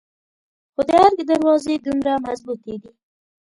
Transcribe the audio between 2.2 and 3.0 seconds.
مظبوتې دي.